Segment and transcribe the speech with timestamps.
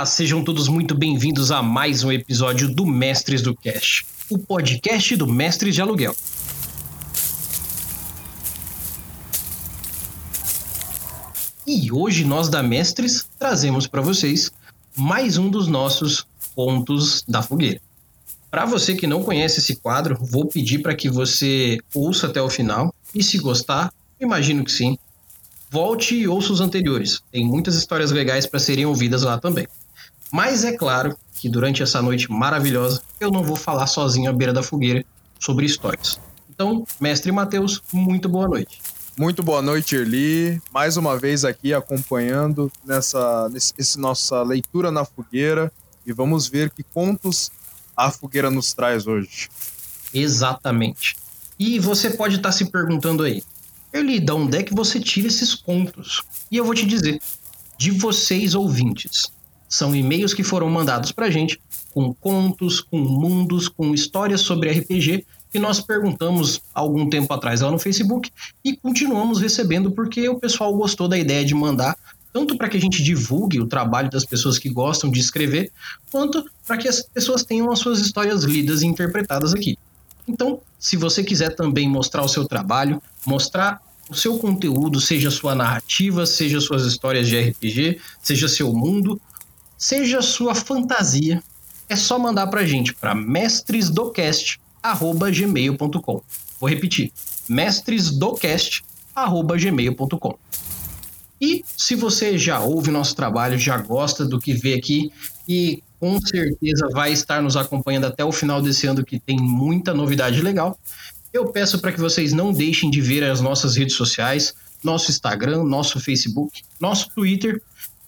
[0.00, 5.14] Olá, sejam todos muito bem-vindos a mais um episódio do Mestres do Cash, o podcast
[5.14, 6.16] do Mestres de Aluguel.
[11.66, 14.50] E hoje nós da Mestres trazemos para vocês
[14.96, 16.26] mais um dos nossos
[16.56, 17.78] pontos da fogueira.
[18.50, 22.48] Para você que não conhece esse quadro, vou pedir para que você ouça até o
[22.48, 24.96] final e se gostar, imagino que sim,
[25.70, 27.20] volte e ouça os anteriores.
[27.30, 29.68] Tem muitas histórias legais para serem ouvidas lá também.
[30.32, 34.52] Mas é claro que durante essa noite maravilhosa eu não vou falar sozinho à beira
[34.52, 35.04] da fogueira
[35.38, 36.20] sobre histórias.
[36.48, 38.80] Então, mestre Matheus, muito boa noite.
[39.18, 40.62] Muito boa noite, Erli.
[40.72, 45.72] Mais uma vez aqui acompanhando nessa nesse, nossa leitura na fogueira
[46.06, 47.50] e vamos ver que contos
[47.96, 49.48] a fogueira nos traz hoje.
[50.14, 51.16] Exatamente.
[51.58, 53.42] E você pode estar se perguntando aí,
[53.92, 56.22] Erli, de onde é que você tira esses contos?
[56.50, 57.20] E eu vou te dizer,
[57.76, 59.32] de vocês ouvintes.
[59.70, 61.60] São e-mails que foram mandados pra gente
[61.94, 67.70] com contos, com mundos, com histórias sobre RPG que nós perguntamos algum tempo atrás lá
[67.70, 68.30] no Facebook
[68.64, 71.96] e continuamos recebendo porque o pessoal gostou da ideia de mandar,
[72.32, 75.72] tanto para que a gente divulgue o trabalho das pessoas que gostam de escrever,
[76.10, 79.76] quanto para que as pessoas tenham as suas histórias lidas e interpretadas aqui.
[80.28, 85.54] Então, se você quiser também mostrar o seu trabalho, mostrar o seu conteúdo, seja sua
[85.54, 89.20] narrativa, seja suas histórias de RPG, seja seu mundo,
[89.80, 91.42] seja sua fantasia,
[91.88, 94.60] é só mandar para gente para mestresdocast
[95.32, 96.22] gmail.com.
[96.60, 97.10] Vou repetir,
[97.48, 100.38] mestresdocast.gmail.com.
[101.40, 105.10] E se você já ouve nosso trabalho, já gosta do que vê aqui
[105.48, 109.94] e com certeza vai estar nos acompanhando até o final desse ano, que tem muita
[109.94, 110.78] novidade legal,
[111.32, 114.52] eu peço para que vocês não deixem de ver as nossas redes sociais,
[114.84, 117.62] nosso Instagram, nosso Facebook, nosso Twitter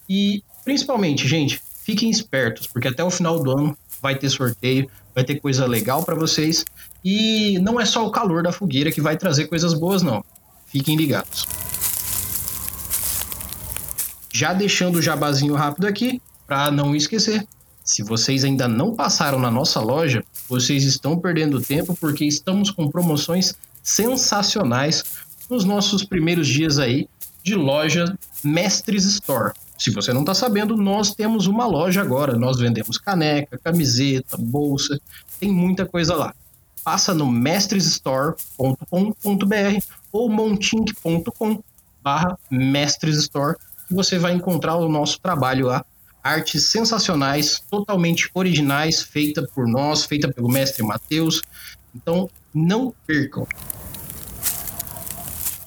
[0.08, 5.24] e principalmente, gente, fiquem espertos, porque até o final do ano vai ter sorteio, vai
[5.24, 6.64] ter coisa legal para vocês.
[7.04, 10.24] E não é só o calor da fogueira que vai trazer coisas boas, não.
[10.66, 11.46] Fiquem ligados.
[14.32, 17.46] Já deixando o jabazinho rápido aqui, para não esquecer,
[17.84, 22.88] se vocês ainda não passaram na nossa loja, vocês estão perdendo tempo porque estamos com
[22.88, 25.04] promoções sensacionais
[25.50, 27.08] nos nossos primeiros dias aí
[27.42, 29.52] de loja Mestres Store.
[29.82, 32.36] Se você não está sabendo, nós temos uma loja agora.
[32.36, 34.96] Nós vendemos caneca, camiseta, bolsa,
[35.40, 36.32] tem muita coisa lá.
[36.84, 41.60] Passa no mestresstore.com.br ou montink.com
[42.00, 43.56] barra mestresstore
[43.88, 45.84] que você vai encontrar o nosso trabalho lá.
[46.22, 51.42] Artes sensacionais, totalmente originais, feita por nós, feita pelo mestre Matheus.
[51.92, 53.48] Então, não percam.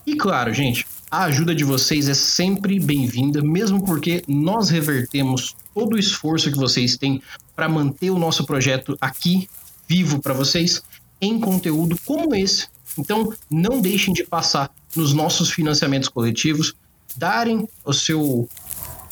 [0.07, 5.93] E claro, gente, a ajuda de vocês é sempre bem-vinda, mesmo porque nós revertemos todo
[5.93, 7.21] o esforço que vocês têm
[7.55, 9.47] para manter o nosso projeto aqui
[9.87, 10.83] vivo para vocês
[11.21, 12.67] em conteúdo como esse.
[12.97, 16.73] Então, não deixem de passar nos nossos financiamentos coletivos,
[17.15, 18.49] darem o seu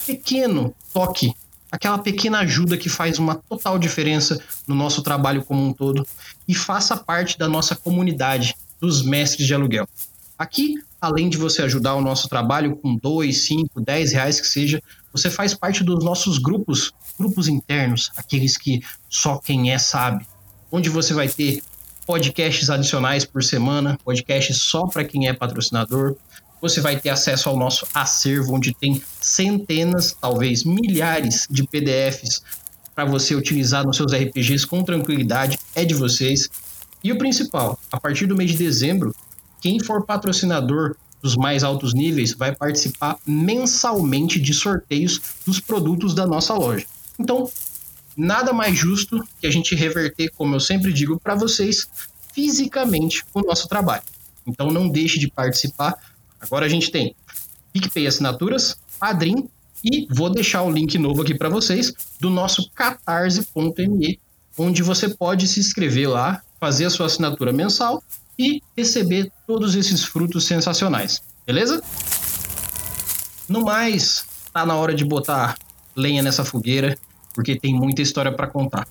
[0.06, 1.34] pequeno toque,
[1.72, 6.06] aquela pequena ajuda que faz uma total diferença no nosso trabalho como um todo
[6.46, 9.88] e faça parte da nossa comunidade dos mestres de aluguel.
[10.38, 14.82] Aqui além de você ajudar o nosso trabalho com dois, cinco, dez reais que seja,
[15.12, 20.26] você faz parte dos nossos grupos, grupos internos, aqueles que só quem é sabe,
[20.72, 21.62] onde você vai ter
[22.08, 26.16] podcasts adicionais por semana, podcasts só para quem é patrocinador.
[26.62, 32.42] Você vai ter acesso ao nosso acervo, onde tem centenas, talvez milhares de PDFs
[32.96, 36.50] para você utilizar nos seus RPGs com tranquilidade, é de vocês.
[37.04, 39.14] E o principal, a partir do mês de dezembro,
[39.64, 46.28] quem for patrocinador dos mais altos níveis vai participar mensalmente de sorteios dos produtos da
[46.28, 46.86] nossa loja.
[47.18, 47.50] Então,
[48.18, 51.88] nada mais justo que a gente reverter, como eu sempre digo para vocês,
[52.34, 54.04] fisicamente o nosso trabalho.
[54.46, 55.96] Então, não deixe de participar.
[56.42, 57.16] Agora a gente tem
[57.72, 59.48] PicPay Assinaturas, Padrim
[59.82, 64.20] e vou deixar o link novo aqui para vocês do nosso catarse.me,
[64.58, 68.04] onde você pode se inscrever lá, fazer a sua assinatura mensal
[68.44, 71.82] e receber todos esses frutos sensacionais, beleza?
[73.48, 75.58] No mais, tá na hora de botar
[75.96, 76.98] lenha nessa fogueira,
[77.34, 78.86] porque tem muita história para contar.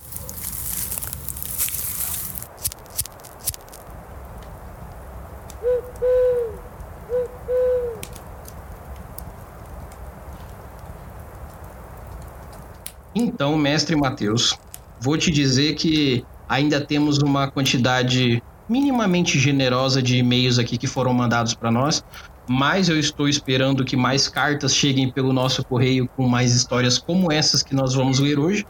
[13.15, 14.59] Então, mestre Mateus,
[14.99, 21.13] vou te dizer que ainda temos uma quantidade minimamente generosa de e-mails aqui que foram
[21.13, 22.03] mandados para nós,
[22.49, 27.31] mais eu estou esperando que mais cartas cheguem pelo nosso correio com mais histórias como
[27.31, 28.67] essas que nós vamos ler hoje.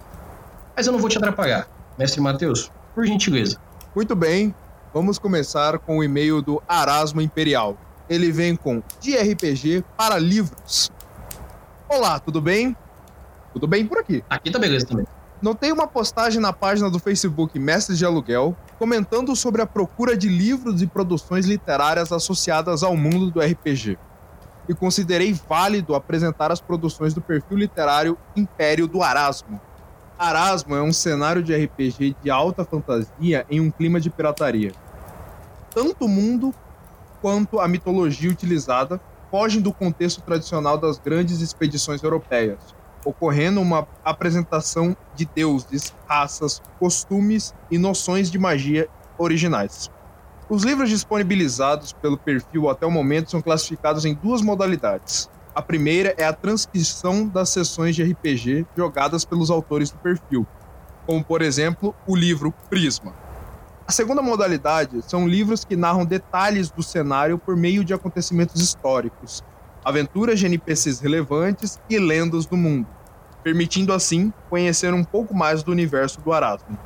[0.77, 1.69] Mas eu não vou te atrapalhar.
[1.97, 3.59] Mestre Matheus, por gentileza.
[3.95, 4.53] Muito bem,
[4.93, 7.79] vamos começar com o e-mail do Arasmo Imperial.
[8.11, 10.91] Ele vem com de RPG para livros.
[11.89, 12.77] Olá, tudo bem?
[13.53, 14.25] Tudo bem por aqui.
[14.29, 15.07] Aqui tá beleza também.
[15.41, 20.29] Notei uma postagem na página do Facebook Mestres de Aluguel comentando sobre a procura de
[20.29, 23.97] livros e produções literárias associadas ao mundo do RPG.
[24.69, 29.61] E considerei válido apresentar as produções do perfil literário Império do Arasmo.
[30.19, 34.73] Arasmo é um cenário de RPG de alta fantasia em um clima de pirataria.
[35.73, 36.53] Tanto o mundo
[37.21, 39.01] quanto a mitologia utilizada
[39.31, 42.59] fogem do contexto tradicional das grandes expedições europeias
[43.05, 48.89] ocorrendo uma apresentação de deuses, raças, costumes e noções de magia
[49.19, 49.91] originais.
[50.49, 55.31] Os livros disponibilizados pelo perfil até o momento são classificados em duas modalidades.
[55.55, 60.47] A primeira é a transcrição das sessões de RPG jogadas pelos autores do perfil,
[61.07, 63.15] como por exemplo o livro Prisma.
[63.87, 69.43] A segunda modalidade são livros que narram detalhes do cenário por meio de acontecimentos históricos,
[69.85, 72.87] aventuras de NPCs relevantes e lendas do mundo,
[73.43, 76.79] permitindo assim conhecer um pouco mais do universo do Arasmo.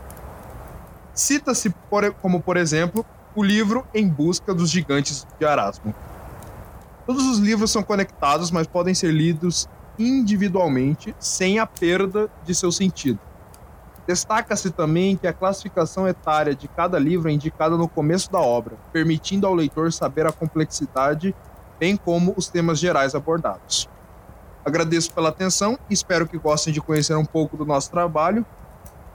[1.13, 1.75] Cita-se
[2.21, 3.05] como, por exemplo,
[3.35, 5.95] o livro Em Busca dos Gigantes de Arasmo.
[7.07, 9.69] Todos os livros são conectados, mas podem ser lidos
[9.99, 13.19] individualmente, sem a perda de seu sentido.
[14.07, 18.77] Destaca-se também que a classificação etária de cada livro é indicada no começo da obra,
[18.93, 21.35] permitindo ao leitor saber a complexidade
[21.79, 23.89] bem como os temas gerais abordados.
[24.65, 28.45] Agradeço pela atenção e espero que gostem de conhecer um pouco do nosso trabalho.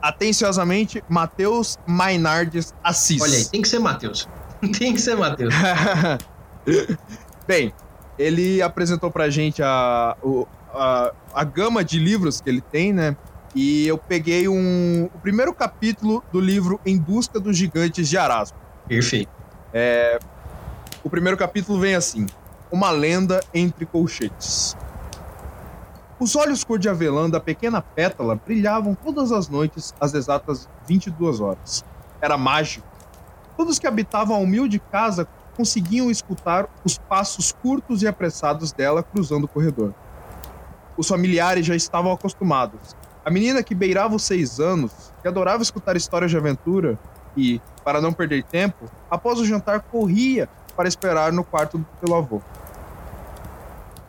[0.00, 3.20] Atenciosamente, Matheus Mainardes Assis.
[3.20, 4.28] Olha aí, tem que ser Matheus.
[4.78, 5.54] tem que ser Matheus.
[7.46, 7.72] Bem,
[8.18, 10.16] ele apresentou pra gente a,
[10.72, 13.16] a, a gama de livros que ele tem, né?
[13.54, 18.56] E eu peguei um, o primeiro capítulo do livro Em Busca dos Gigantes de Arasmo.
[18.88, 19.30] Perfeito.
[19.72, 20.18] É,
[21.04, 22.26] o primeiro capítulo vem assim:
[22.72, 24.74] uma lenda entre colchetes.
[26.18, 31.40] Os olhos cor de avelã da pequena pétala brilhavam todas as noites às exatas 22
[31.40, 31.84] horas.
[32.20, 32.86] Era mágico.
[33.56, 39.44] Todos que habitavam a humilde casa conseguiam escutar os passos curtos e apressados dela cruzando
[39.44, 39.92] o corredor.
[40.96, 42.96] Os familiares já estavam acostumados.
[43.24, 46.98] A menina que beirava os seis anos, que adorava escutar histórias de aventura
[47.36, 52.40] e, para não perder tempo, após o jantar corria para esperar no quarto pelo avô.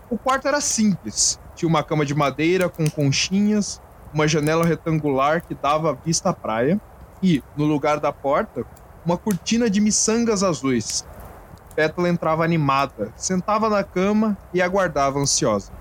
[0.09, 1.39] O quarto era simples.
[1.55, 3.81] Tinha uma cama de madeira com conchinhas,
[4.13, 6.79] uma janela retangular que dava vista à praia
[7.21, 8.65] e, no lugar da porta,
[9.05, 11.05] uma cortina de miçangas azuis.
[11.75, 15.71] Pétala entrava animada, sentava na cama e aguardava ansiosa.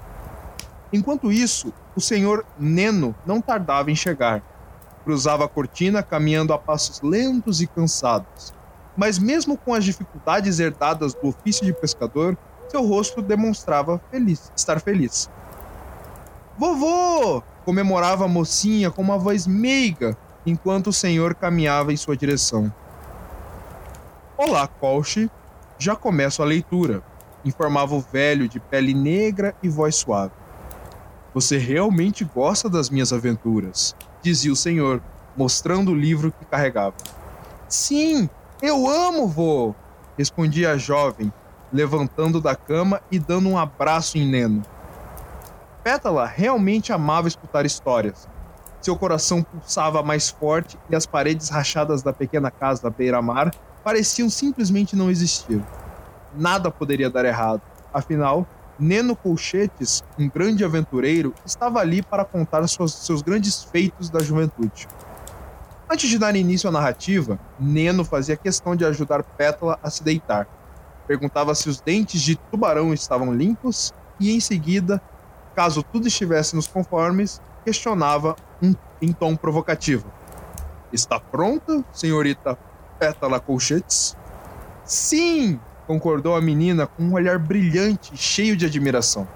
[0.93, 4.43] Enquanto isso, o senhor Neno não tardava em chegar.
[5.05, 8.55] Cruzava a cortina caminhando a passos lentos e cansados.
[8.97, 12.37] Mas mesmo com as dificuldades herdadas do ofício de pescador,
[12.73, 15.29] seu rosto demonstrava feliz, estar feliz.
[16.57, 17.43] Vovô!
[17.67, 22.73] comemorava a mocinha com uma voz meiga enquanto o senhor caminhava em sua direção.
[24.39, 25.31] Olá, Colche.
[25.79, 27.03] Já começo a leitura,
[27.45, 30.33] informava o velho de pele negra e voz suave.
[31.35, 35.03] Você realmente gosta das minhas aventuras, dizia o senhor,
[35.37, 36.97] mostrando o livro que carregava.
[37.69, 38.31] Sim,
[38.63, 39.75] eu amo, vô,
[40.17, 41.33] respondia a jovem,
[41.73, 44.63] levantando da cama e dando um abraço em Neno.
[45.83, 48.29] Pétala realmente amava escutar histórias.
[48.81, 53.51] Seu coração pulsava mais forte e as paredes rachadas da pequena casa à beira-mar
[53.83, 55.65] pareciam simplesmente não existir.
[56.37, 57.63] Nada poderia dar errado.
[57.93, 58.47] Afinal,
[58.79, 64.89] Neno Colchetes, um grande aventureiro, estava ali para contar suas, seus grandes feitos da juventude.
[65.91, 70.49] Antes de dar início à narrativa, Neno fazia questão de ajudar Pétala a se deitar
[71.07, 75.01] perguntava se os dentes de tubarão estavam limpos e, em seguida,
[75.55, 80.11] caso tudo estivesse nos conformes, questionava um, em tom provocativo:
[80.93, 82.59] Está pronta, senhorita
[82.99, 84.17] Pétala Colchetes?
[84.85, 85.61] Sim!
[85.87, 89.27] concordou a menina com um olhar brilhante, cheio de admiração.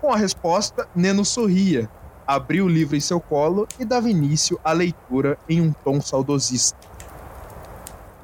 [0.00, 1.90] Com a resposta, Neno sorria,
[2.26, 6.83] abriu o livro em seu colo e dava início à leitura em um tom saudosista.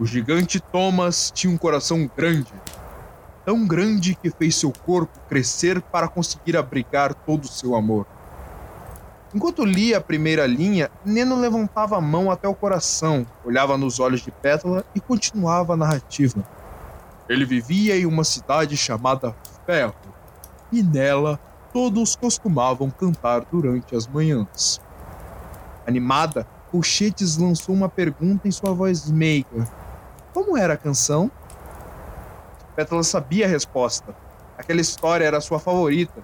[0.00, 2.50] O gigante Thomas tinha um coração grande,
[3.44, 8.06] tão grande que fez seu corpo crescer para conseguir abrigar todo o seu amor.
[9.34, 14.22] Enquanto lia a primeira linha, Neno levantava a mão até o coração, olhava nos olhos
[14.22, 16.42] de Pétala e continuava a narrativa.
[17.28, 19.94] Ele vivia em uma cidade chamada Ferro,
[20.72, 21.38] e nela
[21.74, 24.80] todos costumavam cantar durante as manhãs.
[25.86, 29.68] Animada, Colchetes lançou uma pergunta em sua voz meiga.
[30.32, 31.30] Como era a canção?
[32.76, 34.14] Pétala sabia a resposta.
[34.56, 36.22] Aquela história era sua favorita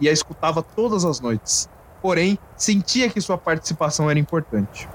[0.00, 1.68] e a escutava todas as noites.
[2.00, 4.88] Porém, sentia que sua participação era importante.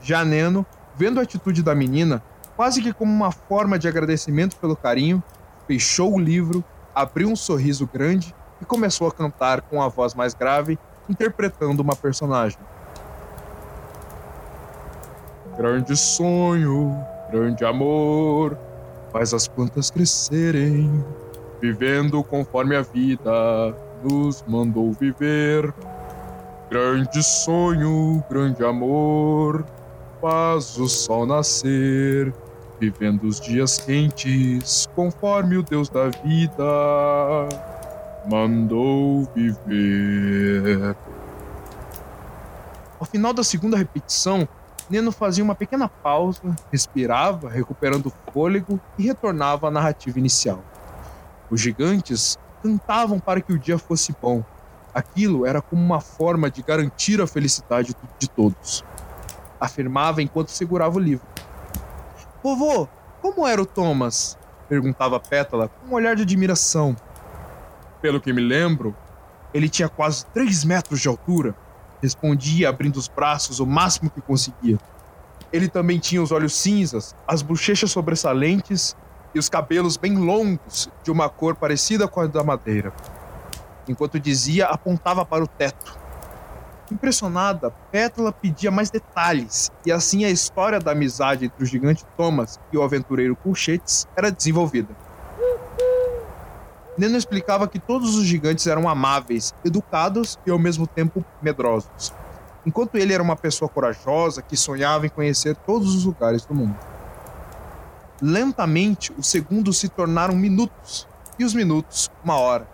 [0.00, 0.64] Já Neno,
[0.94, 2.22] vendo a atitude da menina,
[2.56, 5.22] quase que como uma forma de agradecimento pelo carinho,
[5.66, 6.64] fechou o livro,
[6.94, 10.78] abriu um sorriso grande e começou a cantar com a voz mais grave,
[11.08, 12.58] interpretando uma personagem.
[15.58, 17.04] Grande sonho,
[17.36, 18.56] grande amor,
[19.12, 21.04] faz as plantas crescerem,
[21.60, 25.72] vivendo conforme a vida nos mandou viver.
[26.70, 29.64] Grande sonho, grande amor,
[30.20, 32.32] faz o sol nascer,
[32.80, 37.48] vivendo os dias quentes, conforme o Deus da vida
[38.28, 40.96] mandou viver.
[42.98, 44.48] Ao final da segunda repetição,
[44.88, 50.62] Neno fazia uma pequena pausa, respirava, recuperando o fôlego e retornava à narrativa inicial.
[51.50, 54.44] Os gigantes cantavam para que o dia fosse bom.
[54.94, 58.84] Aquilo era como uma forma de garantir a felicidade de todos.
[59.60, 61.26] Afirmava enquanto segurava o livro.
[62.42, 62.88] Vovô,
[63.20, 64.38] como era o Thomas?
[64.68, 66.96] perguntava Pétala com um olhar de admiração.
[68.00, 68.96] Pelo que me lembro,
[69.52, 71.54] ele tinha quase três metros de altura.
[72.02, 74.78] Respondia abrindo os braços o máximo que conseguia.
[75.52, 78.96] Ele também tinha os olhos cinzas, as bochechas sobressalentes
[79.34, 82.92] e os cabelos bem longos, de uma cor parecida com a da madeira.
[83.88, 85.98] Enquanto dizia, apontava para o teto.
[86.90, 92.60] Impressionada, Pétala pedia mais detalhes, e assim a história da amizade entre o gigante Thomas
[92.72, 94.94] e o aventureiro Colchetes era desenvolvida.
[96.98, 102.12] Neno explicava que todos os gigantes eram amáveis, educados e ao mesmo tempo medrosos,
[102.64, 106.76] enquanto ele era uma pessoa corajosa que sonhava em conhecer todos os lugares do mundo.
[108.22, 111.06] Lentamente, os segundos se tornaram minutos,
[111.38, 112.66] e os minutos, uma hora.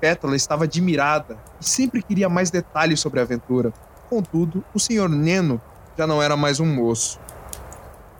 [0.00, 3.74] Pétala estava admirada e sempre queria mais detalhes sobre a aventura.
[4.08, 5.08] Contudo, o Sr.
[5.10, 5.60] Neno
[5.98, 7.20] já não era mais um moço.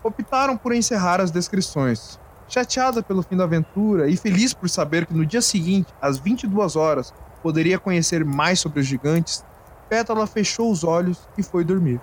[0.02, 2.19] Optaram por encerrar as descrições,
[2.50, 6.74] Chateada pelo fim da aventura e feliz por saber que no dia seguinte, às 22
[6.74, 7.14] horas,
[7.44, 9.44] poderia conhecer mais sobre os gigantes,
[9.88, 12.00] Pétala fechou os olhos e foi dormir.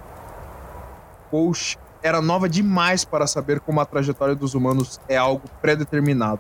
[1.30, 6.40] Coach era nova demais para saber como a trajetória dos humanos é algo pré-determinado.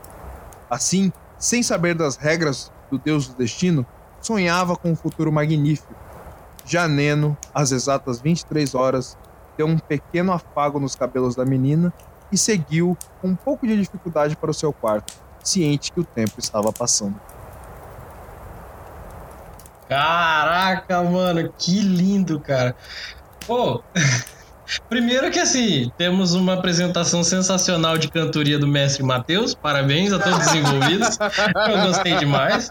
[0.70, 3.86] Assim, sem saber das regras do Deus do Destino,
[4.22, 5.94] sonhava com um futuro magnífico.
[6.64, 9.18] Já Neno, às exatas 23 horas,
[9.58, 11.94] deu um pequeno afago nos cabelos da menina
[12.32, 16.40] e seguiu com um pouco de dificuldade para o seu quarto, ciente que o tempo
[16.40, 17.20] estava passando.
[19.88, 22.76] Caraca, mano, que lindo, cara.
[23.46, 23.82] Pô,
[24.90, 29.54] primeiro que assim, temos uma apresentação sensacional de cantoria do mestre Matheus.
[29.56, 31.18] Parabéns a todos os envolvidos.
[31.70, 32.68] eu gostei demais.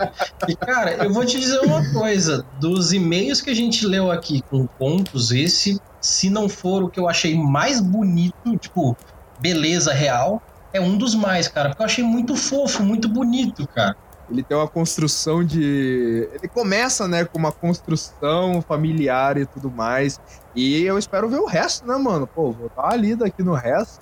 [0.47, 4.43] E, cara, eu vou te dizer uma coisa: dos e-mails que a gente leu aqui
[4.43, 8.95] com contos, esse, se não for o que eu achei mais bonito, tipo,
[9.39, 13.97] beleza real, é um dos mais, cara, porque eu achei muito fofo, muito bonito, cara.
[14.29, 16.29] Ele tem uma construção de.
[16.33, 20.21] Ele começa, né, com uma construção familiar e tudo mais.
[20.55, 22.27] E eu espero ver o resto, né, mano?
[22.27, 24.01] Pô, vou dar uma lida aqui no resto.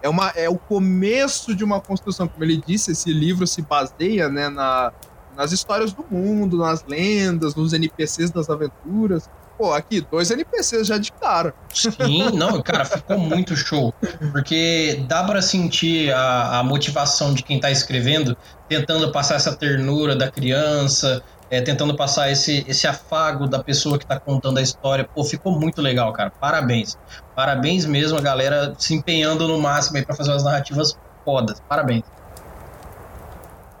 [0.00, 2.28] É, uma, é o começo de uma construção.
[2.28, 4.92] Como ele disse, esse livro se baseia, né, na,
[5.36, 9.28] nas histórias do mundo, nas lendas, nos NPCs das aventuras.
[9.56, 11.54] Pô, aqui, dois NPCs já de cara.
[11.72, 13.94] Sim, não, cara, ficou muito show.
[14.32, 18.36] Porque dá para sentir a, a motivação de quem tá escrevendo,
[18.68, 24.06] tentando passar essa ternura da criança, é, tentando passar esse, esse afago da pessoa que
[24.06, 25.04] tá contando a história.
[25.04, 26.30] Pô, ficou muito legal, cara.
[26.30, 26.98] Parabéns.
[27.34, 31.62] Parabéns mesmo, a galera se empenhando no máximo aí pra fazer umas narrativas fodas.
[31.68, 32.04] Parabéns.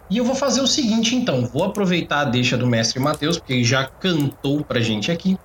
[0.08, 1.44] E eu vou fazer o seguinte, então.
[1.44, 5.36] Vou aproveitar a deixa do mestre Matheus, porque ele já cantou pra gente aqui.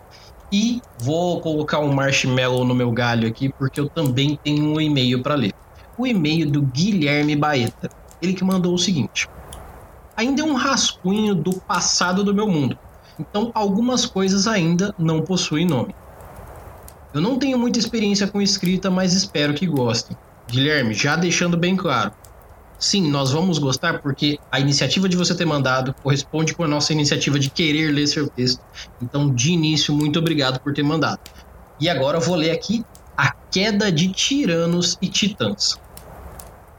[0.52, 5.24] E vou colocar um marshmallow no meu galho aqui, porque eu também tenho um e-mail
[5.24, 5.54] para ler.
[5.98, 7.90] O e-mail do Guilherme Baeta.
[8.22, 9.30] Ele que mandou o seguinte:
[10.16, 12.78] Ainda é um rascunho do passado do meu mundo.
[13.20, 15.96] Então, algumas coisas ainda não possuem nome.
[17.14, 20.18] Eu não tenho muita experiência com escrita, mas espero que gostem.
[20.50, 22.12] Guilherme, já deixando bem claro,
[22.82, 26.92] sim, nós vamos gostar porque a iniciativa de você ter mandado corresponde com a nossa
[26.92, 28.60] iniciativa de querer ler seu texto.
[29.00, 31.20] Então, de início, muito obrigado por ter mandado.
[31.80, 32.84] E agora eu vou ler aqui
[33.16, 35.80] A Queda de Tiranos e Titãs.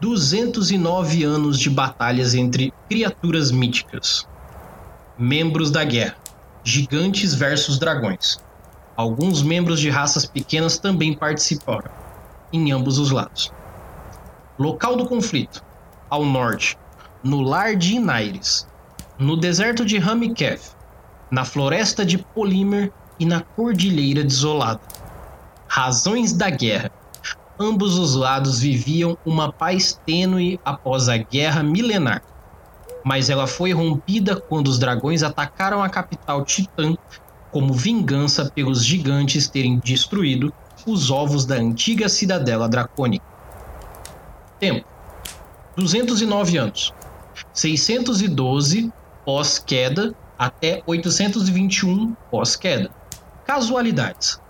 [0.01, 4.27] 209 anos de batalhas entre criaturas míticas.
[5.17, 6.17] Membros da guerra:
[6.65, 8.39] gigantes versus dragões.
[8.97, 11.91] Alguns membros de raças pequenas também participaram,
[12.53, 13.53] em ambos os lados.
[14.59, 15.63] Local do conflito:
[16.13, 16.77] ao norte,
[17.25, 18.69] no lar de Inaires,
[19.19, 20.77] no deserto de Ramiketh,
[21.31, 24.83] na floresta de Polímer e na cordilheira desolada.
[25.67, 26.91] Razões da guerra:
[27.59, 32.23] ambos os lados viviam uma paz tênue após a guerra milenar,
[33.03, 36.95] mas ela foi rompida quando os dragões atacaram a capital Titã
[37.51, 40.53] como vingança pelos gigantes terem destruído
[40.87, 43.25] os ovos da antiga cidadela dracônica.
[44.61, 44.92] Tempo:
[45.77, 46.93] 209 anos.
[47.53, 48.93] 612
[49.25, 52.91] pós-queda até 821 pós-queda.
[53.47, 54.41] Casualidades: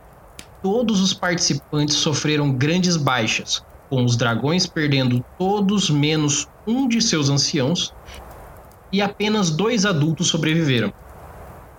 [0.63, 7.29] todos os participantes sofreram grandes baixas, com os dragões perdendo todos menos um de seus
[7.29, 7.93] anciãos
[8.93, 10.93] e apenas dois adultos sobreviveram.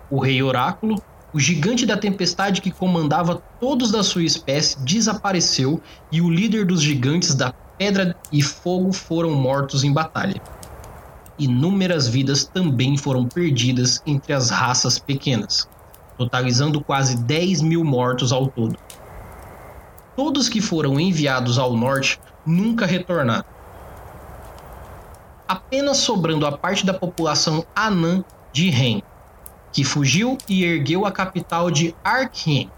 [0.09, 1.01] O Rei Oráculo,
[1.33, 5.81] o gigante da tempestade que comandava todos da sua espécie, desapareceu
[6.11, 10.41] e o líder dos gigantes da Pedra e Fogo foram mortos em batalha.
[11.37, 15.67] Inúmeras vidas também foram perdidas entre as raças pequenas
[16.17, 18.77] totalizando quase 10 mil mortos ao todo.
[20.15, 23.45] Todos que foram enviados ao norte nunca retornaram.
[25.47, 29.01] Apenas sobrando a parte da população anã de Ren,
[29.71, 32.71] que fugiu e ergueu a capital de Arkhen.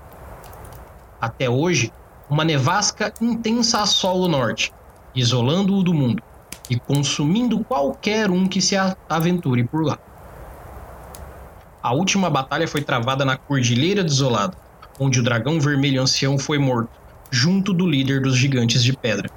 [1.19, 1.91] Até hoje,
[2.29, 4.73] uma nevasca intensa assola o norte,
[5.15, 6.21] isolando-o do mundo
[6.69, 8.75] e consumindo qualquer um que se
[9.09, 9.97] aventure por lá.
[11.81, 14.57] A última batalha foi travada na Cordilheira Desolada,
[14.99, 16.89] onde o dragão vermelho ancião foi morto,
[17.29, 19.29] junto do líder dos gigantes de pedra.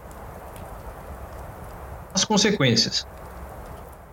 [2.14, 3.06] As consequências: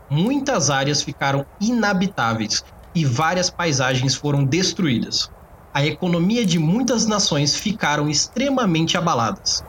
[0.09, 5.31] muitas áreas ficaram inabitáveis e várias paisagens foram destruídas.
[5.73, 9.63] A economia de muitas nações ficaram extremamente abaladas.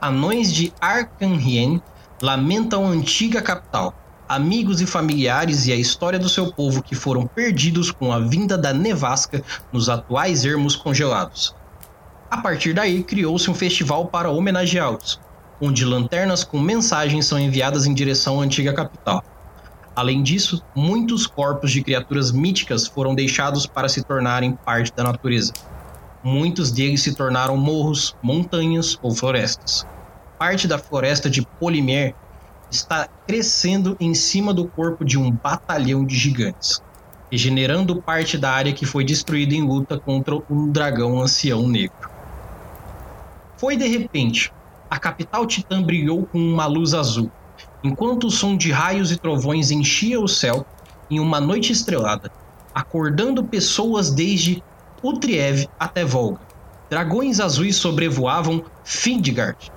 [0.00, 1.82] Anões de Arcanhien
[2.22, 3.94] lamentam a antiga capital,
[4.28, 8.56] amigos e familiares e a história do seu povo que foram perdidos com a vinda
[8.56, 9.42] da nevasca
[9.72, 11.54] nos atuais ermos congelados.
[12.30, 15.20] A partir daí, criou-se um festival para homenageá-los,
[15.60, 19.24] onde lanternas com mensagens são enviadas em direção à antiga capital.
[19.96, 25.52] Além disso, muitos corpos de criaturas míticas foram deixados para se tornarem parte da natureza.
[26.22, 29.86] Muitos deles se tornaram morros, montanhas ou florestas.
[30.38, 32.14] Parte da floresta de Polimer
[32.70, 36.82] está crescendo em cima do corpo de um batalhão de gigantes,
[37.30, 42.10] regenerando parte da área que foi destruída em luta contra um dragão ancião negro.
[43.56, 44.52] Foi de repente,
[44.90, 47.30] a capital titã brilhou com uma luz azul,
[47.82, 50.66] enquanto o som de raios e trovões enchia o céu
[51.10, 52.30] em uma noite estrelada,
[52.74, 54.62] acordando pessoas desde
[55.02, 56.40] Utriev até Volga.
[56.88, 59.70] Dragões azuis sobrevoavam Findgard,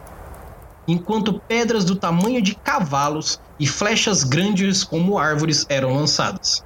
[0.87, 6.63] enquanto pedras do tamanho de cavalos e flechas grandes como árvores eram lançadas.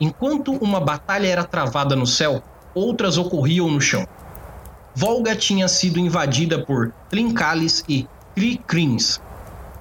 [0.00, 2.42] Enquanto uma batalha era travada no céu,
[2.74, 4.06] outras ocorriam no chão.
[4.94, 9.20] Volga tinha sido invadida por Trincalis e Krikrins,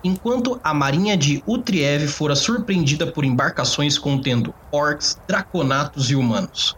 [0.04, 6.76] enquanto a marinha de Utriev fora surpreendida por embarcações contendo orcs, draconatos e humanos.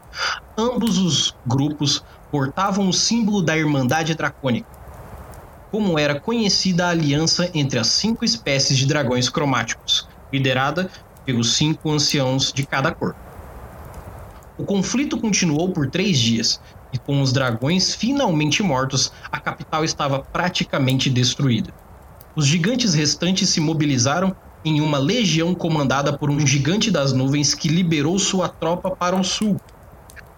[0.57, 4.67] Ambos os grupos portavam o símbolo da Irmandade Dracônica,
[5.71, 10.89] como era conhecida a aliança entre as cinco espécies de dragões cromáticos, liderada
[11.25, 13.15] pelos cinco anciãos de cada cor.
[14.57, 16.59] O conflito continuou por três dias,
[16.93, 21.73] e com os dragões finalmente mortos, a capital estava praticamente destruída.
[22.35, 27.67] Os gigantes restantes se mobilizaram em uma legião comandada por um gigante das nuvens que
[27.67, 29.59] liberou sua tropa para o sul,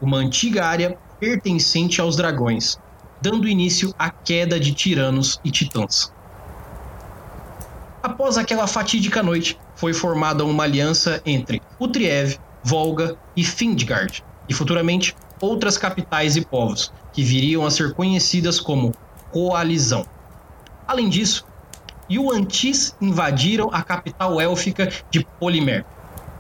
[0.01, 2.79] uma antiga área pertencente aos dragões,
[3.21, 6.11] dando início à queda de tiranos e titãs.
[8.01, 15.15] Após aquela fatídica noite, foi formada uma aliança entre Utriev, Volga e Findgard, e futuramente
[15.39, 18.93] outras capitais e povos, que viriam a ser conhecidas como
[19.31, 20.05] Coalizão.
[20.87, 21.45] Além disso,
[22.09, 25.85] Yuan-Tis invadiram a capital élfica de Polimer,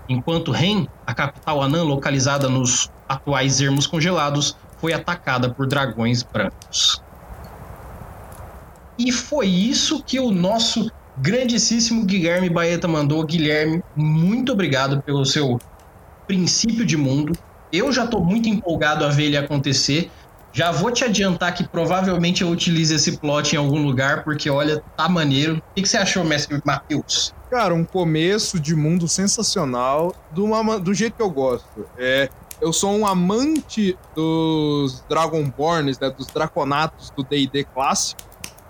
[0.07, 7.01] enquanto Ren, a capital anã localizada nos atuais ermos congelados, foi atacada por dragões brancos.
[8.97, 13.23] E foi isso que o nosso grandíssimo Guilherme Baeta mandou.
[13.25, 15.59] Guilherme, muito obrigado pelo seu
[16.27, 17.33] princípio de mundo.
[17.71, 20.11] Eu já estou muito empolgado a ver ele acontecer.
[20.53, 24.83] Já vou te adiantar que provavelmente eu utilize esse plot em algum lugar, porque olha,
[24.95, 25.57] tá maneiro.
[25.57, 27.33] O que, que você achou, mestre Matheus?
[27.49, 31.87] Cara, um começo de mundo sensacional, do, uma, do jeito que eu gosto.
[31.97, 32.29] É,
[32.61, 38.21] eu sou um amante dos Dragonborns, né, dos Draconatos do D&D clássico.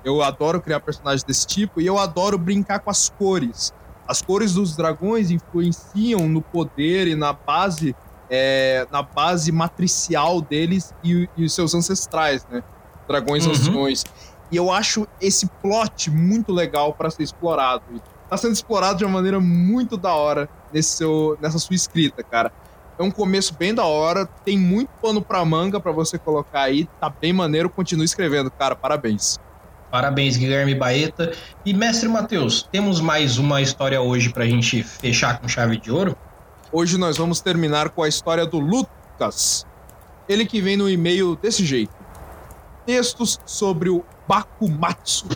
[0.05, 3.73] Eu adoro criar personagens desse tipo e eu adoro brincar com as cores.
[4.07, 7.93] As cores dos dragões influenciam no poder e na base
[8.35, 12.63] é, na base matricial deles e, e, os seus ancestrais, né?
[13.07, 13.51] Dragões uhum.
[13.51, 14.03] anciões.
[14.51, 17.83] E eu acho esse plot muito legal para ser explorado.
[18.23, 22.51] Está sendo explorado de uma maneira muito da hora nesse seu, nessa sua escrita, cara.
[22.97, 26.89] É um começo bem da hora, tem muito pano pra manga para você colocar aí,
[26.99, 29.39] tá bem maneiro, continue escrevendo, cara, parabéns.
[29.91, 31.33] Parabéns, Guilherme Baeta.
[31.63, 36.17] E mestre Matheus, temos mais uma história hoje pra gente fechar com chave de ouro?
[36.75, 39.63] Hoje nós vamos terminar com a história do Lucas.
[40.27, 41.95] Ele que vem no e-mail desse jeito.
[42.83, 45.27] Textos sobre o Bakumatsu.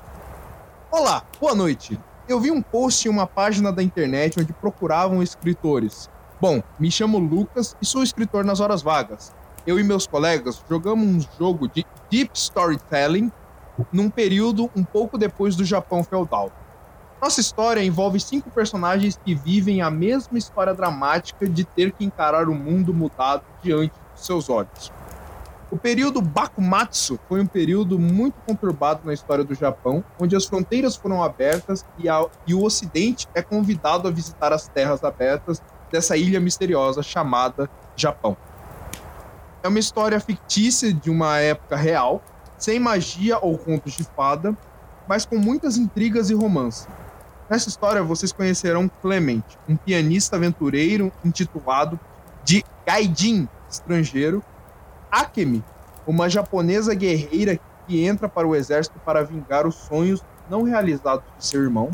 [0.90, 1.96] Olá, boa noite.
[2.28, 6.10] Eu vi um post em uma página da internet onde procuravam escritores.
[6.42, 9.32] Bom, me chamo Lucas e sou escritor nas horas vagas.
[9.68, 13.32] Eu e meus colegas jogamos um jogo de deep storytelling
[13.94, 16.52] num período um pouco depois do Japão feudal.
[17.20, 22.48] Nossa história envolve cinco personagens que vivem a mesma história dramática de ter que encarar
[22.48, 24.92] o mundo mudado diante de seus olhos.
[25.72, 30.96] O período Bakumatsu foi um período muito conturbado na história do Japão, onde as fronteiras
[30.96, 36.16] foram abertas e, a, e o Ocidente é convidado a visitar as terras abertas dessa
[36.16, 38.38] ilha misteriosa chamada Japão.
[39.64, 42.22] É uma história fictícia de uma época real,
[42.58, 44.56] sem magia ou contos de fada,
[45.08, 46.88] mas com muitas intrigas e romance.
[47.50, 52.00] Nessa história vocês conhecerão Clement, um pianista aventureiro intitulado
[52.44, 54.44] de Gaijin, estrangeiro,
[55.10, 55.64] Akemi,
[56.06, 57.58] uma japonesa guerreira
[57.88, 61.90] que entra para o exército para vingar os sonhos não realizados de seu irmão,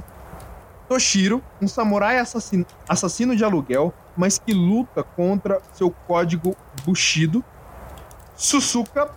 [0.87, 7.43] Toshiro, um samurai assassino, assassino de aluguel, mas que luta contra seu código Bushido,
[8.35, 9.09] Susuka,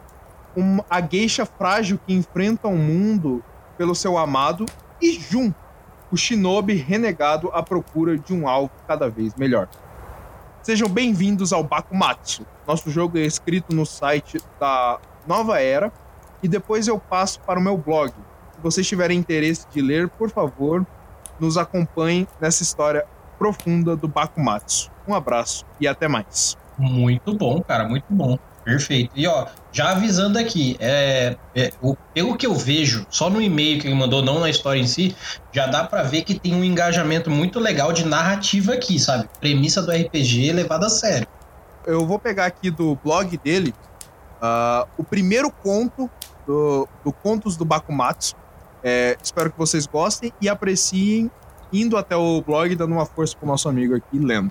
[0.55, 3.42] uma, a geisha frágil que enfrenta o mundo
[3.77, 4.64] pelo seu amado,
[5.01, 5.53] e Jun,
[6.11, 9.69] o shinobi renegado à procura de um alvo cada vez melhor.
[10.62, 12.47] Sejam bem-vindos ao Bakumatsu.
[12.66, 15.92] Nosso jogo é escrito no site da Nova Era
[16.42, 18.12] e depois eu passo para o meu blog.
[18.55, 20.85] Se vocês tiverem interesse de ler, por favor,
[21.38, 23.05] nos acompanhem nessa história
[23.38, 24.90] profunda do Bakumatsu.
[25.07, 26.57] Um abraço e até mais.
[26.79, 28.38] Muito bom, cara, muito bom.
[28.66, 29.12] Perfeito.
[29.14, 33.81] E ó, já avisando aqui, é, é, o, pelo que eu vejo, só no e-mail
[33.81, 35.14] que ele mandou, não na história em si,
[35.52, 39.29] já dá para ver que tem um engajamento muito legal de narrativa aqui, sabe?
[39.38, 41.29] Premissa do RPG levada a sério.
[41.87, 43.72] Eu vou pegar aqui do blog dele
[44.42, 46.11] uh, o primeiro conto
[46.44, 48.35] do, do Contos do Bakumatsu.
[48.83, 51.31] É, espero que vocês gostem e apreciem
[51.72, 54.50] indo até o blog, dando uma força pro nosso amigo aqui, lendo.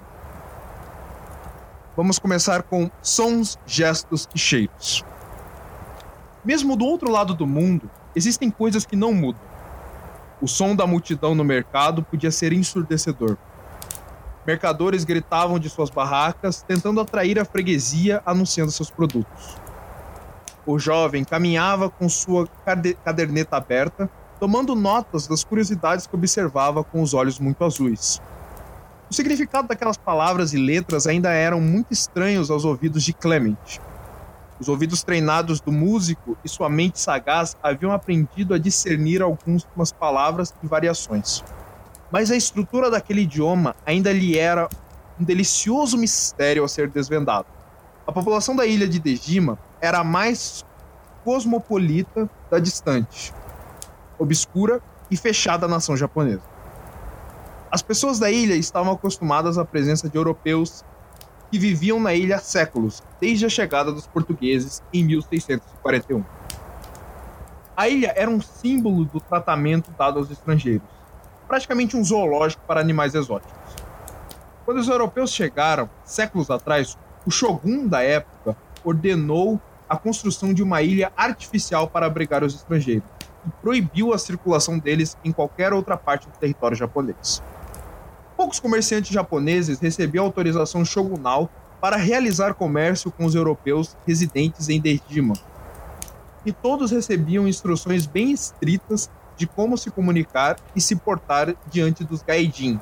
[1.96, 5.06] Vamos começar com sons, gestos e cheiros.
[6.44, 9.42] Mesmo do outro lado do mundo, existem coisas que não mudam.
[10.42, 13.38] O som da multidão no mercado podia ser ensurdecedor.
[14.46, 19.56] Mercadores gritavam de suas barracas, tentando atrair a freguesia anunciando seus produtos.
[20.66, 22.46] O jovem caminhava com sua
[23.06, 28.22] caderneta aberta, tomando notas das curiosidades que observava com os olhos muito azuis.
[29.10, 33.80] O significado daquelas palavras e letras ainda eram muito estranhos aos ouvidos de Clement.
[34.60, 40.54] Os ouvidos treinados do músico e sua mente sagaz haviam aprendido a discernir algumas palavras
[40.64, 41.44] e variações.
[42.12, 44.68] Mas a estrutura daquele idioma ainda lhe era
[45.20, 47.48] um delicioso mistério a ser desvendado.
[48.08, 50.66] A população da ilha de Dejima era a mais
[51.24, 53.34] cosmopolita da distante,
[54.18, 56.55] obscura e fechada nação japonesa.
[57.72, 60.84] As pessoas da ilha estavam acostumadas à presença de europeus
[61.52, 66.24] que viviam na ilha há séculos, desde a chegada dos portugueses em 1641.
[67.76, 70.88] A ilha era um símbolo do tratamento dado aos estrangeiros,
[71.48, 73.54] praticamente um zoológico para animais exóticos.
[74.64, 80.82] Quando os europeus chegaram, séculos atrás, o shogun da época ordenou a construção de uma
[80.82, 83.08] ilha artificial para abrigar os estrangeiros
[83.46, 87.42] e proibiu a circulação deles em qualquer outra parte do território japonês
[88.46, 91.50] poucos comerciantes japoneses recebiam autorização shogunal
[91.82, 95.34] para realizar comércio com os europeus residentes em Dejima.
[96.46, 102.22] E todos recebiam instruções bem estritas de como se comunicar e se portar diante dos
[102.22, 102.80] gaijin,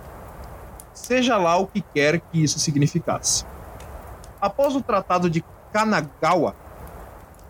[0.93, 3.45] seja lá o que quer que isso significasse.
[4.41, 6.57] Após o Tratado de Kanagawa,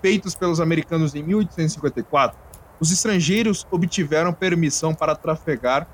[0.03, 2.37] feitos pelos americanos em 1854,
[2.79, 5.87] os estrangeiros obtiveram permissão para trafegar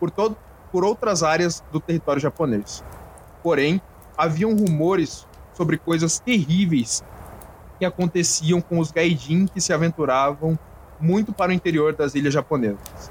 [0.00, 0.38] por, todo,
[0.76, 2.84] por outras áreas do território japonês.
[3.42, 3.80] Porém,
[4.14, 7.02] haviam rumores sobre coisas terríveis
[7.78, 10.58] que aconteciam com os gaijin que se aventuravam
[11.00, 13.10] muito para o interior das ilhas japonesas.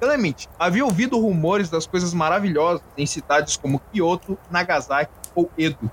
[0.00, 5.90] Clemente havia ouvido rumores das coisas maravilhosas em cidades como Kyoto, Nagasaki ou Edo.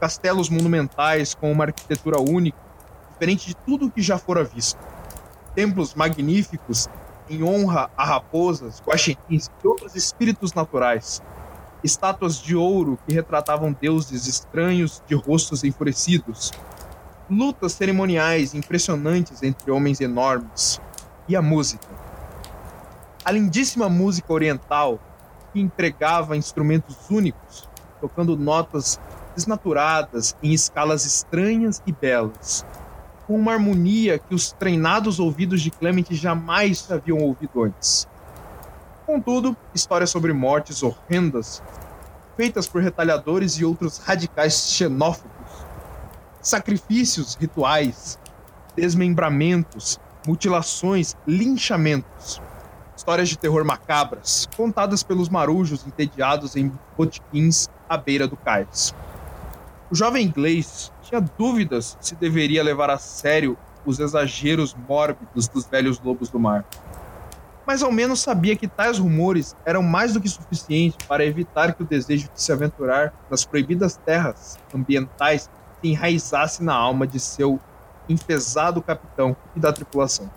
[0.00, 2.56] Castelos monumentais com uma arquitetura única,
[3.10, 4.78] diferente de tudo que já fora visto.
[5.54, 6.88] Templos magníficos
[7.30, 11.22] em honra a raposas, guaxinins e outros espíritos naturais.
[11.82, 16.50] Estátuas de ouro que retratavam deuses estranhos de rostos enfurecidos.
[17.30, 20.80] Lutas cerimoniais impressionantes entre homens enormes.
[21.28, 22.00] E a música
[23.22, 24.98] a lindíssima música oriental
[25.52, 27.68] que empregava instrumentos únicos,
[28.00, 28.98] tocando notas
[29.34, 32.64] desnaturadas em escalas estranhas e belas,
[33.30, 38.08] com uma harmonia que os treinados ouvidos de Clement jamais haviam ouvido antes.
[39.06, 41.62] Contudo, histórias sobre mortes horrendas,
[42.36, 45.30] feitas por retalhadores e outros radicais xenófobos,
[46.42, 48.18] sacrifícios rituais,
[48.74, 52.42] desmembramentos, mutilações, linchamentos,
[52.96, 58.92] histórias de terror macabras, contadas pelos marujos entediados em botiquins à beira do cais.
[59.90, 66.00] O jovem inglês tinha dúvidas se deveria levar a sério os exageros mórbidos dos velhos
[66.00, 66.64] lobos do mar.
[67.66, 71.82] Mas ao menos sabia que tais rumores eram mais do que suficientes para evitar que
[71.82, 75.50] o desejo de se aventurar nas proibidas terras ambientais
[75.80, 77.58] se enraizasse na alma de seu
[78.08, 80.30] enfesado capitão e da tripulação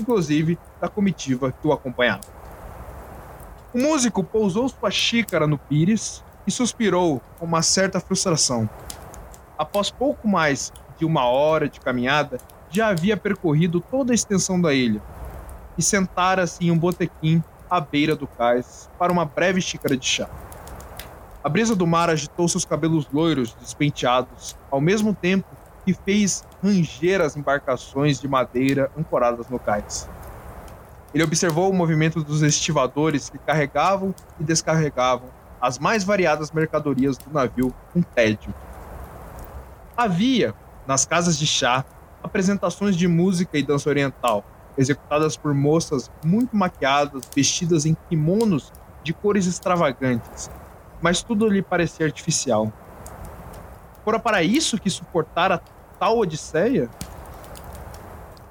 [0.00, 2.24] inclusive da comitiva que o acompanhava.
[3.72, 8.68] O músico pousou sua xícara no pires e suspirou com uma certa frustração.
[9.58, 12.38] Após pouco mais de uma hora de caminhada,
[12.70, 15.00] já havia percorrido toda a extensão da ilha
[15.78, 20.28] e sentara-se em um botequim à beira do cais para uma breve xícara de chá.
[21.42, 25.46] A brisa do mar agitou seus cabelos loiros despenteados, ao mesmo tempo
[25.84, 30.08] que fez ranger as embarcações de madeira ancoradas no cais.
[31.14, 37.32] Ele observou o movimento dos estivadores que carregavam e descarregavam as mais variadas mercadorias do
[37.32, 38.52] navio com tédio.
[39.96, 40.54] Havia,
[40.86, 41.82] nas casas de chá,
[42.22, 44.44] apresentações de música e dança oriental,
[44.76, 48.70] executadas por moças muito maquiadas, vestidas em kimonos
[49.02, 50.50] de cores extravagantes,
[51.00, 52.70] mas tudo lhe parecia artificial.
[54.04, 55.62] Fora para isso que suportara
[55.98, 56.90] tal odisseia,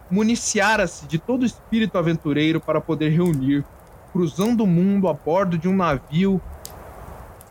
[0.10, 3.64] municiara-se de todo espírito aventureiro para poder reunir,
[4.12, 6.42] cruzando o mundo a bordo de um navio,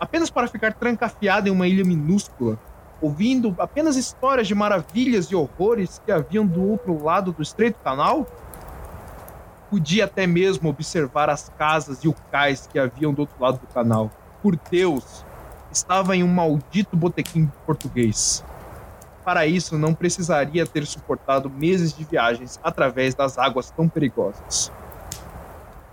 [0.00, 2.58] apenas para ficar trancafiado em uma ilha minúscula,
[3.04, 8.26] ouvindo apenas histórias de maravilhas e horrores que haviam do outro lado do estreito canal?
[9.68, 13.66] Podia até mesmo observar as casas e o cais que haviam do outro lado do
[13.66, 14.10] canal.
[14.42, 15.22] Por Deus,
[15.70, 18.42] estava em um maldito botequim português.
[19.22, 24.72] Para isso, não precisaria ter suportado meses de viagens através das águas tão perigosas.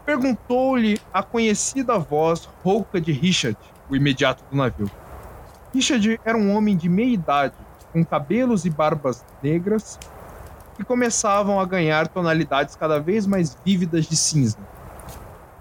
[0.05, 3.57] Perguntou-lhe a conhecida voz rouca de Richard,
[3.89, 4.89] o imediato do navio.
[5.73, 7.55] Richard era um homem de meia idade,
[7.93, 9.97] com cabelos e barbas negras,
[10.75, 14.57] que começavam a ganhar tonalidades cada vez mais vívidas de cinza.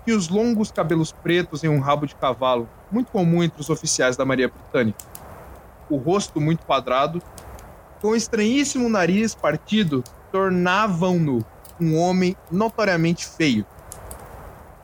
[0.07, 4.17] E os longos cabelos pretos em um rabo de cavalo, muito comum entre os oficiais
[4.17, 5.05] da Marinha Britânica.
[5.89, 7.23] O rosto muito quadrado
[8.01, 11.45] com estranhíssimo nariz partido, tornavam-no
[11.81, 13.67] um homem notoriamente feio.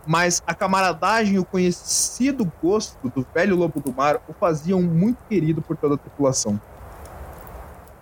[0.06, 5.18] Mas a camaradagem e o conhecido gosto do velho lobo do mar o faziam muito
[5.28, 6.60] querido por toda a tripulação.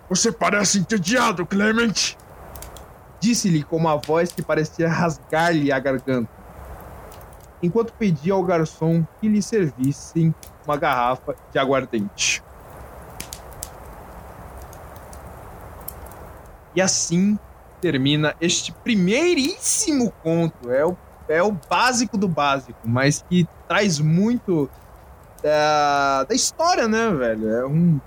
[0.07, 2.15] Você parece entediado, Clement!
[3.19, 6.29] Disse-lhe com uma voz que parecia rasgar-lhe a garganta,
[7.63, 12.43] enquanto pedia ao garçom que lhe servissem uma garrafa de aguardente.
[16.75, 17.39] E assim
[17.81, 20.69] termina este primeiríssimo conto.
[20.69, 24.69] É o, é o básico do básico, mas que traz muito
[25.43, 27.49] da, da história, né, velho?
[27.49, 27.99] É um.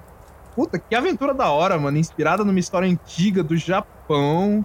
[0.54, 1.98] Puta, que aventura da hora, mano.
[1.98, 4.64] Inspirada numa história antiga do Japão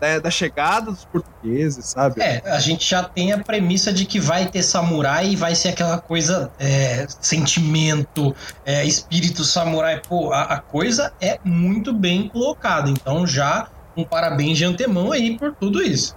[0.00, 2.20] da, da, chegada dos portugueses, sabe?
[2.20, 5.70] É, a gente já tem a premissa de que vai ter samurai e vai ser
[5.70, 10.00] aquela coisa, é, sentimento, é, espírito samurai.
[10.06, 12.90] Pô, a, a, coisa é muito bem colocada.
[12.90, 16.14] Então, já um parabéns de antemão aí por tudo isso.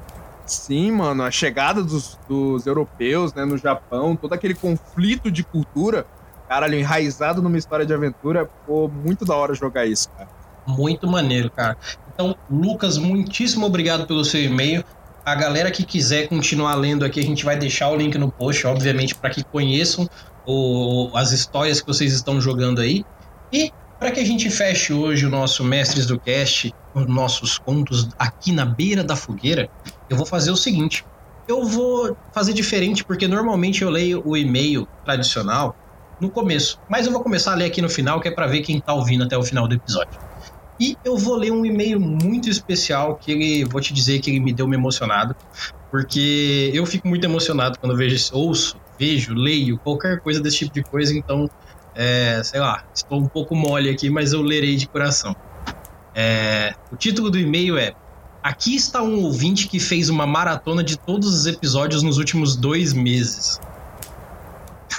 [0.49, 6.07] Sim, mano, a chegada dos, dos europeus né, no Japão, todo aquele conflito de cultura,
[6.47, 10.27] caralho, enraizado numa história de aventura, pô, muito da hora jogar isso, cara.
[10.65, 11.77] Muito maneiro, cara.
[12.12, 14.83] Então, Lucas, muitíssimo obrigado pelo seu e-mail.
[15.23, 18.65] A galera que quiser continuar lendo aqui, a gente vai deixar o link no post,
[18.65, 20.09] obviamente, para que conheçam
[20.47, 23.05] o, as histórias que vocês estão jogando aí.
[23.53, 28.10] E para que a gente feche hoje o nosso Mestres do Cast, os nossos contos
[28.17, 29.69] aqui na beira da fogueira,
[30.10, 31.06] eu vou fazer o seguinte.
[31.47, 35.75] Eu vou fazer diferente porque normalmente eu leio o e-mail tradicional
[36.19, 38.62] no começo, mas eu vou começar a ler aqui no final, que é para ver
[38.62, 40.19] quem tá ouvindo até o final do episódio.
[40.80, 44.39] E eu vou ler um e-mail muito especial que ele, vou te dizer que ele
[44.39, 45.36] me deu me emocionado,
[45.91, 50.84] porque eu fico muito emocionado quando vejo, ouço, vejo, leio qualquer coisa desse tipo de
[50.84, 51.49] coisa, então,
[51.95, 55.36] é, sei lá, estou um pouco mole aqui, mas eu lerei de coração.
[56.21, 57.93] É, o título do e-mail é
[58.43, 62.91] Aqui está um ouvinte que fez uma maratona de todos os episódios nos últimos dois
[62.91, 63.58] meses.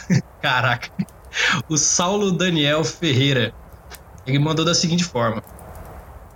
[0.41, 0.89] Caraca.
[1.69, 3.53] O Saulo Daniel Ferreira.
[4.27, 5.43] Ele mandou da seguinte forma: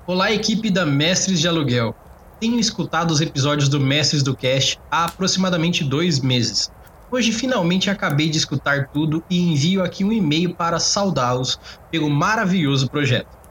[0.06, 1.96] Olá, equipe da Mestres de Aluguel.
[2.38, 6.70] Tenho escutado os episódios do Mestres do Cast há aproximadamente dois meses.
[7.10, 11.58] Hoje finalmente acabei de escutar tudo e envio aqui um e-mail para saudá-los
[11.90, 13.43] pelo maravilhoso projeto.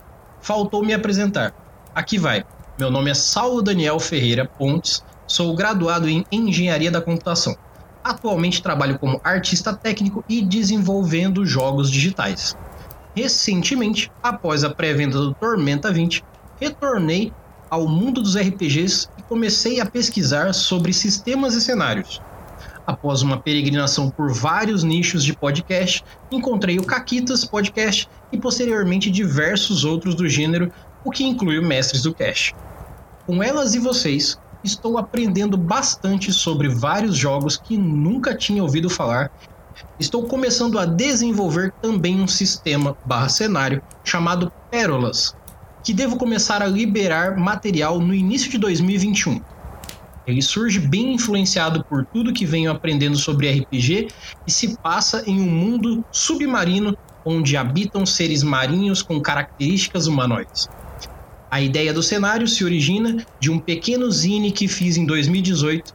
[0.43, 1.53] Faltou me apresentar.
[1.95, 2.43] Aqui vai.
[2.77, 7.55] Meu nome é Saulo Daniel Ferreira Pontes, sou graduado em Engenharia da Computação.
[8.03, 12.57] Atualmente trabalho como artista técnico e desenvolvendo jogos digitais.
[13.15, 16.21] Recentemente, após a pré-venda do Tormenta 20,
[16.59, 17.31] retornei
[17.69, 22.21] ao mundo dos RPGs e comecei a pesquisar sobre sistemas e cenários.
[22.85, 29.85] Após uma peregrinação por vários nichos de podcast, encontrei o Caquitas Podcast e posteriormente diversos
[29.85, 30.69] outros do gênero,
[31.03, 32.53] o que inclui o Mestres do Cast.
[33.25, 39.31] Com elas e vocês, estou aprendendo bastante sobre vários jogos que nunca tinha ouvido falar.
[39.97, 45.33] Estou começando a desenvolver também um sistema barra cenário chamado Pérolas,
[45.83, 49.41] que devo começar a liberar material no início de 2021.
[50.25, 54.07] Ele surge bem influenciado por tudo que venho aprendendo sobre RPG
[54.47, 60.69] e se passa em um mundo submarino onde habitam seres marinhos com características humanoides.
[61.49, 65.93] A ideia do cenário se origina de um pequeno zine que fiz em 2018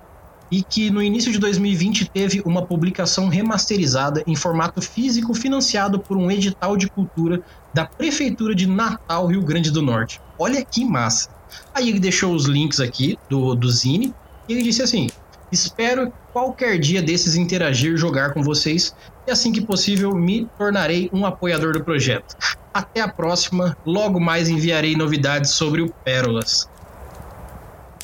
[0.51, 6.17] e que no início de 2020 teve uma publicação remasterizada em formato físico financiado por
[6.17, 7.43] um edital de cultura
[7.75, 10.21] da Prefeitura de Natal, Rio Grande do Norte.
[10.39, 11.31] Olha que massa!
[11.75, 14.15] Aí ele deixou os links aqui do, do Zine
[14.49, 15.09] e ele disse assim:
[15.51, 18.95] Espero qualquer dia desses interagir, jogar com vocês
[19.27, 22.37] e assim que possível me tornarei um apoiador do projeto.
[22.73, 26.69] Até a próxima, logo mais enviarei novidades sobre o Pérolas.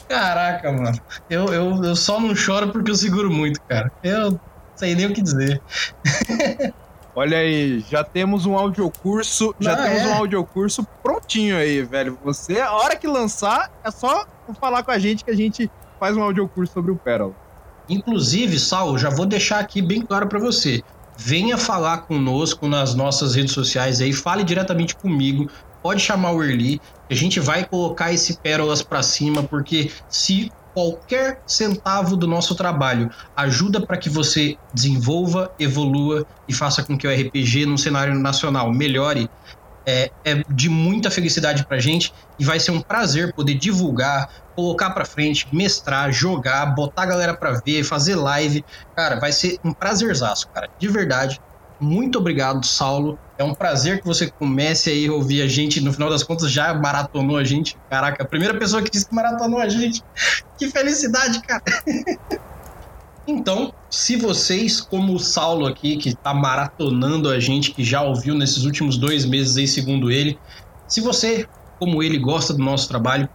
[0.08, 0.98] Caraca, mano.
[1.28, 3.90] Eu, eu, eu só não choro porque eu seguro muito, cara.
[4.02, 4.38] Eu
[4.74, 5.60] sei nem o que dizer.
[7.16, 10.06] Olha aí, já temos um audiocurso, já Não, temos é.
[10.08, 12.18] um audiocurso prontinho aí, velho.
[12.24, 14.26] Você, a hora que lançar, é só
[14.60, 17.34] falar com a gente que a gente faz um audiocurso sobre o Pérola.
[17.88, 20.82] Inclusive, Sal, já vou deixar aqui bem claro para você.
[21.16, 25.50] Venha falar conosco nas nossas redes sociais aí, fale diretamente comigo.
[25.82, 26.80] Pode chamar o Erli,
[27.10, 33.08] a gente vai colocar esse pérolas para cima, porque se qualquer centavo do nosso trabalho
[33.36, 38.72] ajuda para que você desenvolva, evolua e faça com que o RPG no cenário nacional
[38.72, 39.30] melhore,
[39.86, 44.90] é, é de muita felicidade pra gente e vai ser um prazer poder divulgar, colocar
[44.90, 48.64] pra frente, mestrar, jogar, botar a galera pra ver, fazer live.
[48.94, 51.40] Cara, vai ser um prazerzaço, cara, de verdade.
[51.80, 53.18] Muito obrigado, Saulo.
[53.36, 55.80] É um prazer que você comece aí a ouvir a gente.
[55.80, 57.76] No final das contas, já maratonou a gente.
[57.90, 60.02] Caraca, a primeira pessoa que disse que maratonou a gente.
[60.56, 61.64] Que felicidade, cara.
[63.26, 68.34] Então, se vocês, como o Saulo aqui, que está maratonando a gente, que já ouviu
[68.34, 70.38] nesses últimos dois meses aí, segundo ele,
[70.86, 71.48] se você,
[71.78, 73.26] como ele, gosta do nosso trabalho,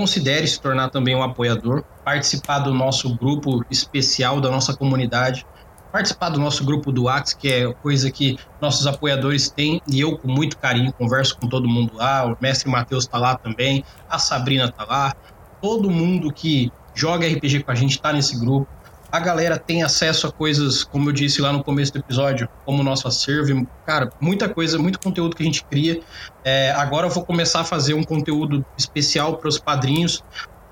[0.00, 5.44] considere se tornar também um apoiador, participar do nosso grupo especial da nossa comunidade,
[5.92, 10.16] participar do nosso grupo do Whats, que é coisa que nossos apoiadores têm, e eu
[10.16, 14.18] com muito carinho converso com todo mundo lá, o mestre Matheus está lá também, a
[14.18, 15.14] Sabrina está lá,
[15.60, 18.66] todo mundo que joga RPG com a gente está nesse grupo.
[19.12, 22.80] A galera tem acesso a coisas, como eu disse lá no começo do episódio, como
[22.80, 23.66] o nosso acervo.
[23.84, 26.00] Cara, muita coisa, muito conteúdo que a gente cria.
[26.44, 30.22] É, agora eu vou começar a fazer um conteúdo especial para os padrinhos.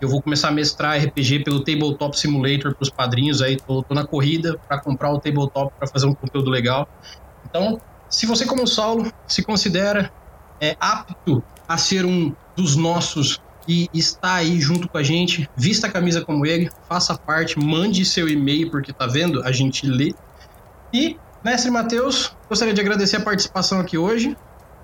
[0.01, 3.43] Eu vou começar a mestrar RPG pelo Tabletop Simulator para os padrinhos.
[3.43, 6.89] Aí tô, tô na corrida para comprar o Tabletop para fazer um conteúdo legal.
[7.45, 10.12] Então, se você, como o Saulo, se considera
[10.61, 15.87] é, apto a ser um dos nossos e está aí junto com a gente, vista
[15.87, 19.43] a camisa como ele, faça parte, mande seu e-mail, porque tá vendo?
[19.43, 20.14] A gente lê.
[20.91, 24.35] E, mestre Matheus, gostaria de agradecer a participação aqui hoje.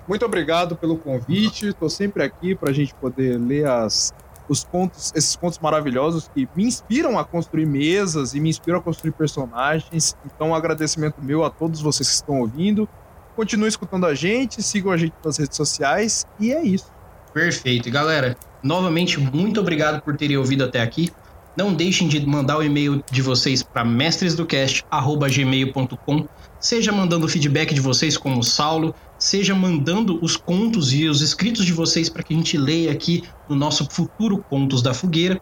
[0.07, 1.69] muito obrigado pelo convite.
[1.69, 4.13] Estou sempre aqui para a gente poder ler as,
[4.47, 8.81] os contos, esses contos maravilhosos que me inspiram a construir mesas e me inspiram a
[8.83, 10.15] construir personagens.
[10.23, 12.87] Então, um agradecimento meu a todos vocês que estão ouvindo.
[13.35, 16.93] Continuem escutando a gente, sigam a gente nas redes sociais e é isso.
[17.33, 17.89] Perfeito.
[17.89, 21.11] E galera, novamente, muito obrigado por terem ouvido até aqui.
[21.55, 26.27] Não deixem de mandar o e-mail de vocês para mestresdocast.gmail.com,
[26.59, 31.21] seja mandando o feedback de vocês, como o Saulo, seja mandando os contos e os
[31.21, 35.39] escritos de vocês para que a gente leia aqui no nosso futuro Contos da Fogueira.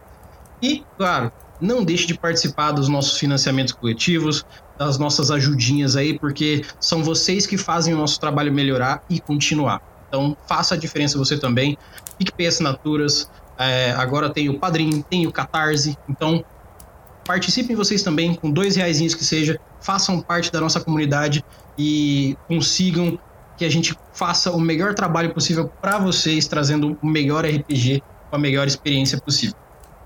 [0.62, 4.46] E, claro, não deixe de participar dos nossos financiamentos coletivos,
[4.78, 9.93] das nossas ajudinhas aí, porque são vocês que fazem o nosso trabalho melhorar e continuar.
[10.14, 11.76] Então, faça a diferença você também.
[12.20, 15.98] PicPay Assinaturas, é, agora tem o Padrim, tem o Catarse.
[16.08, 16.46] Então,
[17.26, 21.44] participem vocês também, com dois reais que seja, façam parte da nossa comunidade
[21.76, 23.18] e consigam
[23.58, 28.36] que a gente faça o melhor trabalho possível para vocês, trazendo o melhor RPG com
[28.36, 29.56] a melhor experiência possível.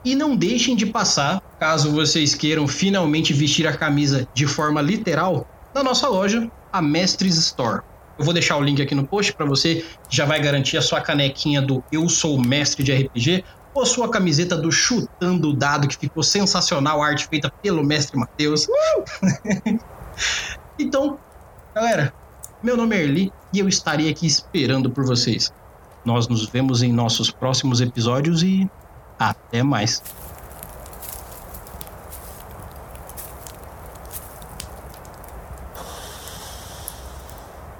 [0.05, 5.45] E não deixem de passar, caso vocês queiram finalmente vestir a camisa de forma literal,
[5.75, 7.81] na nossa loja, a Mestres Store.
[8.17, 11.01] Eu vou deixar o link aqui no post para você já vai garantir a sua
[11.01, 13.43] canequinha do Eu Sou Mestre de RPG
[13.73, 17.83] ou a sua camiseta do Chutando o Dado, que ficou sensacional, a arte feita pelo
[17.83, 18.67] Mestre Matheus.
[18.67, 19.79] Uh!
[20.79, 21.19] então,
[21.75, 22.11] galera,
[22.63, 25.53] meu nome é Erli e eu estarei aqui esperando por vocês.
[26.03, 28.67] Nós nos vemos em nossos próximos episódios e
[29.19, 30.01] até mais.